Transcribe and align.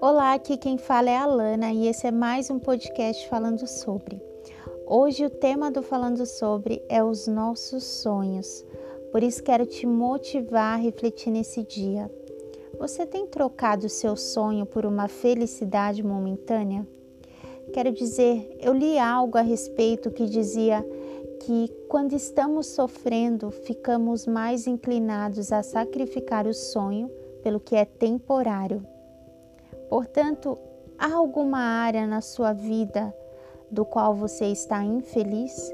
Olá, 0.00 0.34
aqui 0.34 0.56
quem 0.56 0.78
fala 0.78 1.10
é 1.10 1.16
a 1.16 1.26
Lana 1.26 1.72
e 1.72 1.88
esse 1.88 2.06
é 2.06 2.12
mais 2.12 2.50
um 2.50 2.60
podcast 2.60 3.28
falando 3.28 3.66
sobre. 3.66 4.22
Hoje 4.86 5.26
o 5.26 5.30
tema 5.30 5.68
do 5.72 5.82
Falando 5.82 6.24
sobre 6.24 6.80
é 6.88 7.02
os 7.02 7.26
nossos 7.26 7.82
sonhos. 7.82 8.64
Por 9.10 9.24
isso 9.24 9.42
quero 9.42 9.66
te 9.66 9.86
motivar 9.86 10.74
a 10.74 10.80
refletir 10.80 11.32
nesse 11.32 11.64
dia. 11.64 12.08
Você 12.78 13.04
tem 13.04 13.26
trocado 13.26 13.88
seu 13.88 14.14
sonho 14.16 14.64
por 14.64 14.86
uma 14.86 15.08
felicidade 15.08 16.00
momentânea? 16.04 16.86
Quero 17.72 17.92
dizer, 17.92 18.56
eu 18.60 18.72
li 18.72 18.98
algo 18.98 19.38
a 19.38 19.42
respeito 19.42 20.10
que 20.10 20.26
dizia 20.26 20.84
que 21.40 21.68
quando 21.88 22.14
estamos 22.14 22.66
sofrendo, 22.68 23.50
ficamos 23.50 24.26
mais 24.26 24.66
inclinados 24.66 25.52
a 25.52 25.62
sacrificar 25.62 26.46
o 26.46 26.54
sonho 26.54 27.10
pelo 27.42 27.60
que 27.60 27.74
é 27.74 27.84
temporário 27.84 28.86
Portanto, 29.92 30.58
há 30.98 31.12
alguma 31.12 31.58
área 31.58 32.06
na 32.06 32.22
sua 32.22 32.54
vida 32.54 33.14
do 33.70 33.84
qual 33.84 34.14
você 34.14 34.46
está 34.46 34.82
infeliz 34.82 35.70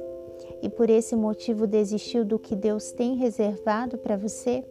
e 0.61 0.69
por 0.69 0.91
esse 0.91 1.15
motivo 1.15 1.69
desistiu 1.69 2.25
do 2.25 2.37
que 2.37 2.57
Deus 2.57 2.91
tem 2.91 3.15
reservado 3.15 3.97
para 3.97 4.17
você? 4.17 4.65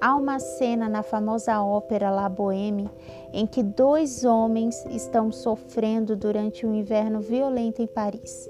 Há 0.00 0.16
uma 0.16 0.38
cena 0.38 0.88
na 0.88 1.02
famosa 1.02 1.62
ópera 1.62 2.10
La 2.10 2.28
Boheme 2.28 2.90
em 3.32 3.46
que 3.46 3.62
dois 3.62 4.24
homens 4.24 4.84
estão 4.86 5.32
sofrendo 5.32 6.16
durante 6.16 6.64
um 6.66 6.74
inverno 6.74 7.20
violento 7.20 7.82
em 7.82 7.86
Paris. 7.86 8.48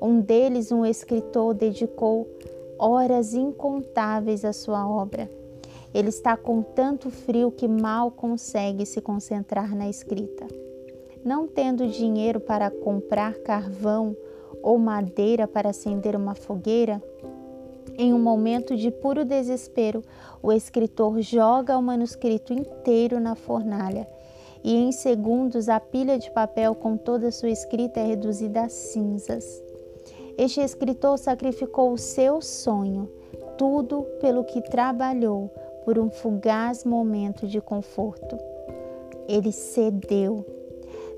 Um 0.00 0.20
deles, 0.20 0.72
um 0.72 0.84
escritor, 0.84 1.54
dedicou 1.54 2.28
horas 2.78 3.34
incontáveis 3.34 4.44
à 4.44 4.52
sua 4.52 4.88
obra 4.88 5.30
ele 5.94 6.08
está 6.08 6.36
com 6.36 6.62
tanto 6.62 7.10
frio 7.10 7.50
que 7.50 7.68
mal 7.68 8.10
consegue 8.10 8.86
se 8.86 9.00
concentrar 9.00 9.74
na 9.74 9.88
escrita. 9.88 10.46
Não 11.22 11.46
tendo 11.46 11.86
dinheiro 11.86 12.40
para 12.40 12.70
comprar 12.70 13.34
carvão 13.40 14.16
ou 14.62 14.78
madeira 14.78 15.46
para 15.46 15.70
acender 15.70 16.16
uma 16.16 16.34
fogueira, 16.34 17.02
em 17.96 18.12
um 18.12 18.18
momento 18.18 18.76
de 18.76 18.90
puro 18.90 19.24
desespero, 19.24 20.02
o 20.42 20.52
escritor 20.52 21.20
joga 21.20 21.76
o 21.76 21.82
manuscrito 21.82 22.52
inteiro 22.52 23.20
na 23.20 23.34
fornalha 23.34 24.08
e 24.64 24.74
em 24.74 24.92
segundos 24.92 25.68
a 25.68 25.80
pilha 25.80 26.18
de 26.18 26.30
papel 26.30 26.74
com 26.74 26.96
toda 26.96 27.30
sua 27.30 27.50
escrita 27.50 28.00
é 28.00 28.06
reduzida 28.06 28.62
a 28.62 28.68
cinzas. 28.68 29.62
Este 30.38 30.60
escritor 30.60 31.18
sacrificou 31.18 31.92
o 31.92 31.98
seu 31.98 32.40
sonho, 32.40 33.10
tudo 33.58 34.02
pelo 34.20 34.44
que 34.44 34.62
trabalhou, 34.62 35.50
por 35.84 35.98
um 35.98 36.10
fugaz 36.10 36.84
momento 36.84 37.46
de 37.46 37.60
conforto. 37.60 38.38
Ele 39.28 39.52
cedeu. 39.52 40.46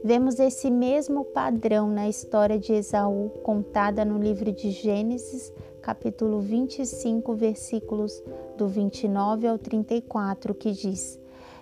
Vemos 0.03 0.39
esse 0.39 0.71
mesmo 0.71 1.25
padrão 1.25 1.89
na 1.89 2.09
história 2.09 2.59
de 2.59 2.73
Esaú, 2.73 3.31
contada 3.43 4.05
no 4.05 4.19
livro 4.19 4.53
de 4.53 4.71
Gênesis, 4.71 5.53
capítulo 5.85 6.41
25, 6.41 7.35
versículos 7.35 8.23
do 8.57 8.67
29 8.67 9.47
ao 9.47 9.59
34, 9.59 10.55
que 10.55 10.73
diz: 10.73 11.21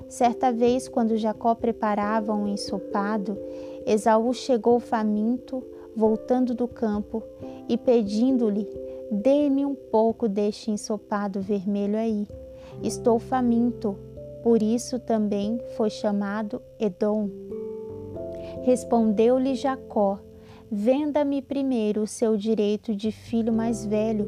Certa 0.08 0.52
vez, 0.52 0.88
quando 0.88 1.16
Jacó 1.16 1.56
preparava 1.56 2.32
um 2.32 2.46
ensopado, 2.46 3.36
Esaú 3.84 4.32
chegou 4.32 4.78
faminto, 4.78 5.60
voltando 5.96 6.54
do 6.54 6.68
campo, 6.68 7.20
e 7.68 7.76
pedindo-lhe: 7.76 8.68
Dê-me 9.10 9.66
um 9.66 9.74
pouco 9.74 10.28
deste 10.28 10.70
ensopado 10.70 11.40
vermelho 11.40 11.98
aí. 11.98 12.28
Estou 12.80 13.18
faminto, 13.18 13.98
por 14.44 14.62
isso 14.62 15.00
também 15.00 15.60
foi 15.76 15.90
chamado 15.90 16.62
Edom. 16.78 17.28
Respondeu-lhe 18.62 19.56
Jacó: 19.56 20.20
Venda-me 20.74 21.42
primeiro 21.42 22.00
o 22.00 22.06
seu 22.06 22.34
direito 22.34 22.96
de 22.96 23.12
filho 23.12 23.52
mais 23.52 23.84
velho. 23.84 24.26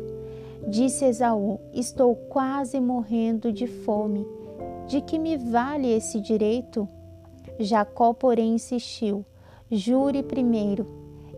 Disse 0.69 1.07
Esaú: 1.07 1.59
Estou 1.73 2.15
quase 2.15 2.79
morrendo 2.79 3.51
de 3.51 3.67
fome. 3.67 4.27
De 4.87 5.01
que 5.01 5.19
me 5.19 5.39
vale 5.39 5.91
esse 5.91 6.21
direito? 6.21 6.87
Jacó, 7.59 8.13
porém, 8.13 8.57
insistiu: 8.57 9.25
Jure 9.71 10.23
primeiro. 10.23 10.87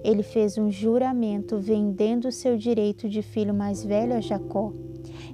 Ele 0.03 0.25
fez 0.25 0.59
um 0.59 0.73
juramento 0.73 1.57
vendendo 1.57 2.27
o 2.27 2.33
seu 2.33 2.57
direito 2.57 3.09
de 3.09 3.23
filho 3.23 3.55
mais 3.55 3.85
velho 3.85 4.13
a 4.13 4.21
Jacó. 4.21 4.73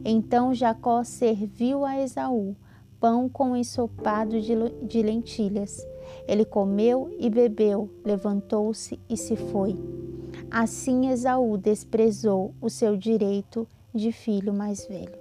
Então 0.05 0.53
Jacó 0.53 1.03
serviu 1.03 1.83
a 1.83 1.99
Esaú 1.99 2.55
pão 3.01 3.27
com 3.27 3.57
ensopado 3.57 4.39
de 4.39 5.03
lentilhas. 5.03 5.85
Ele 6.27 6.45
comeu 6.45 7.15
e 7.19 7.29
bebeu, 7.29 7.91
levantou-se 8.05 8.99
e 9.09 9.17
se 9.17 9.37
foi. 9.37 9.77
Assim 10.51 11.09
Esaú 11.09 11.57
desprezou 11.57 12.55
o 12.61 12.69
seu 12.69 12.97
direito 12.97 13.67
de 13.95 14.13
filho 14.13 14.53
mais 14.53 14.87
velho. 14.87 15.19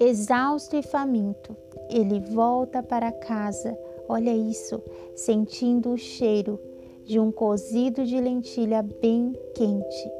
Exausto 0.00 0.76
e 0.76 0.82
faminto, 0.82 1.56
ele 1.90 2.20
volta 2.20 2.82
para 2.82 3.12
casa, 3.12 3.76
olha 4.08 4.34
isso, 4.34 4.82
sentindo 5.14 5.90
o 5.90 5.98
cheiro 5.98 6.58
de 7.04 7.18
um 7.18 7.30
cozido 7.30 8.04
de 8.04 8.20
lentilha 8.20 8.82
bem 8.82 9.32
quente. 9.54 10.10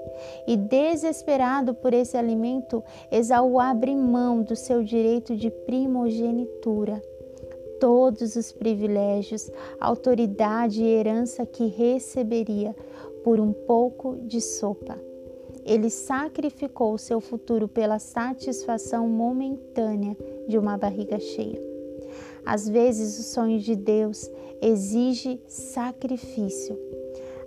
E 0.46 0.56
desesperado 0.56 1.74
por 1.74 1.94
esse 1.94 2.16
alimento, 2.16 2.82
Esaú 3.10 3.58
abre 3.58 3.94
mão 3.96 4.42
do 4.42 4.54
seu 4.54 4.82
direito 4.82 5.34
de 5.34 5.50
primogenitura, 5.50 7.02
todos 7.82 8.36
os 8.36 8.52
privilégios, 8.52 9.50
autoridade 9.80 10.80
e 10.80 10.86
herança 10.86 11.44
que 11.44 11.66
receberia 11.66 12.76
por 13.24 13.40
um 13.40 13.52
pouco 13.52 14.18
de 14.18 14.40
sopa. 14.40 14.96
Ele 15.64 15.90
sacrificou 15.90 16.96
seu 16.96 17.20
futuro 17.20 17.66
pela 17.66 17.98
satisfação 17.98 19.08
momentânea 19.08 20.16
de 20.46 20.56
uma 20.56 20.78
barriga 20.78 21.18
cheia. 21.18 21.60
Às 22.46 22.68
vezes, 22.68 23.18
o 23.18 23.24
sonho 23.24 23.58
de 23.58 23.74
Deus 23.74 24.30
exige 24.60 25.42
sacrifício. 25.48 26.78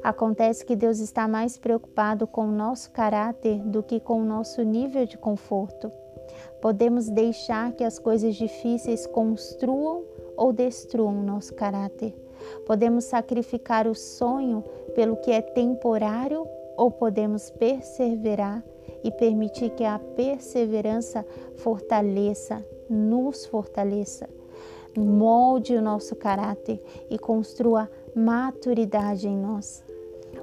Acontece 0.03 0.66
que 0.66 0.75
Deus 0.75 1.00
está 1.00 1.29
mais 1.29 1.57
preocupado 1.57 2.28
com 2.28 2.46
o 2.46 2.52
nosso 2.52 2.91
caráter 2.91 3.59
do 3.59 3.81
que 3.81 4.02
com 4.02 4.19
o 4.19 4.25
nosso 4.25 4.62
nível 4.63 5.06
de 5.06 5.17
conforto. 5.17 5.90
Podemos 6.62 7.07
deixar 7.07 7.72
que 7.72 7.85
as 7.85 7.97
coisas 7.97 8.35
difíceis 8.35 9.07
construam 9.07 10.03
ou 10.38 10.51
destruam 10.53 11.23
nosso 11.23 11.53
caráter. 11.53 12.13
Podemos 12.66 13.06
sacrificar 13.06 13.88
o 13.88 13.96
sonho 13.96 14.63
pelo 14.94 15.18
que 15.18 15.31
é 15.31 15.41
temporário 15.41 16.47
ou 16.78 16.91
podemos 16.91 17.50
perseverar 17.50 18.63
e 19.03 19.12
permitir 19.12 19.69
que 19.72 19.84
a 19.84 20.00
perseverança 20.00 21.25
fortaleça, 21.56 22.66
nos 22.90 23.46
fortaleça 23.46 24.28
molde 24.97 25.75
o 25.75 25.81
nosso 25.81 26.16
caráter 26.16 26.81
e 27.09 27.17
construa 27.19 27.90
maturidade 28.16 29.28
em 29.28 29.38
nós. 29.38 29.84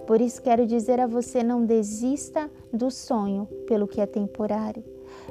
Por 0.07 0.21
isso 0.21 0.43
quero 0.43 0.67
dizer 0.67 1.01
a 1.01 1.07
você: 1.07 1.43
não 1.43 1.65
desista 1.65 2.51
do 2.73 2.91
sonho 2.91 3.47
pelo 3.67 3.87
que 3.87 4.01
é 4.01 4.07
temporário. 4.07 4.85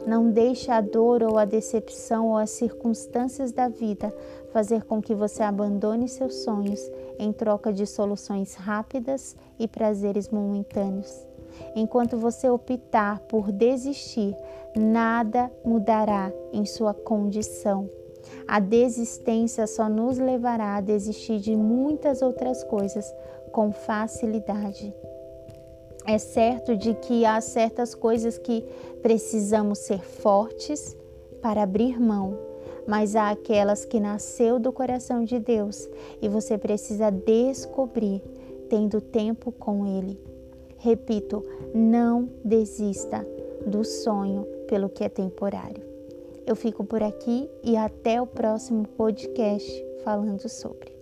Não 0.06 0.30
deixe 0.30 0.72
a 0.72 0.82
dor 0.82 1.24
ou 1.24 1.38
a 1.38 1.46
decepção 1.46 2.30
ou 2.30 2.38
as 2.38 2.50
circunstâncias 2.52 3.52
da 3.52 3.68
vida 3.68 4.14
fazer 4.52 4.84
com 4.84 5.02
que 5.02 5.14
você 5.14 5.44
abandone 5.44 6.08
seus 6.08 6.36
sonhos 6.44 6.80
em 7.18 7.32
troca 7.32 7.72
de 7.72 7.86
soluções 7.86 8.56
rápidas 8.56 9.36
e 9.60 9.68
prazeres 9.68 10.30
momentâneos. 10.30 11.28
Enquanto 11.76 12.18
você 12.18 12.50
optar 12.50 13.20
por 13.22 13.52
desistir, 13.52 14.36
nada 14.76 15.52
mudará 15.64 16.32
em 16.52 16.66
sua 16.66 16.94
condição 16.94 17.90
a 18.48 18.60
desistência 18.60 19.66
só 19.68 19.90
nos 19.90 20.18
levará 20.18 20.76
a 20.76 20.82
desistir 20.82 21.40
de 21.40 21.56
muitas 21.56 22.22
outras 22.22 22.64
coisas 22.64 23.06
com 23.52 23.72
facilidade. 23.72 24.94
É 26.06 26.18
certo 26.18 26.76
de 26.76 26.94
que 26.96 27.26
há 27.26 27.40
certas 27.40 27.94
coisas 27.94 28.38
que 28.38 28.66
precisamos 29.02 29.80
ser 29.80 30.02
fortes 30.02 30.98
para 31.42 31.64
abrir 31.64 32.00
mão, 32.00 32.38
mas 32.88 33.16
há 33.16 33.30
aquelas 33.30 33.86
que 33.86 34.00
nasceu 34.00 34.60
do 34.60 34.72
coração 34.72 35.24
de 35.24 35.40
Deus 35.40 35.90
e 36.22 36.28
você 36.28 36.58
precisa 36.58 37.12
descobrir 37.12 38.22
tendo 38.70 39.00
tempo 39.00 39.52
com 39.52 39.86
ele. 39.86 40.20
Repito, 40.78 41.46
não 41.74 42.30
desista 42.44 43.26
do 43.66 43.84
sonho 43.84 44.46
pelo 44.68 44.90
que 44.90 45.04
é 45.04 45.10
temporário. 45.10 45.84
Eu 46.46 46.56
fico 46.56 46.84
por 46.84 47.04
aqui 47.04 47.50
e 47.64 47.78
até 47.78 48.20
o 48.22 48.26
próximo 48.26 48.88
podcast 48.88 49.86
falando 50.04 50.50
sobre. 50.50 51.01